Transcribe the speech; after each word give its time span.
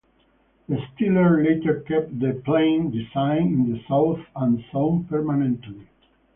The 0.67 0.77
Steelers 0.77 1.45
later 1.45 1.81
kept 1.81 2.19
the 2.19 2.33
"plain" 2.43 2.89
design 2.89 3.53
in 3.53 3.71
the 3.71 3.83
south 3.87 4.21
end 4.35 4.65
zone 4.73 5.03
permanently. 5.03 5.87